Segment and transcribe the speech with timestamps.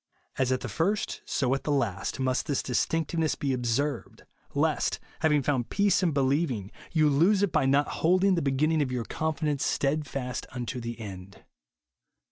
[0.39, 4.23] As at the first, so to the last, must this viistinctiveness be observed,
[4.55, 8.01] lest, having found peace in believing, you lose it by not JESUS ONLY.
[8.01, 11.43] 185 holding the beginning of your confidence stedfast unto the end.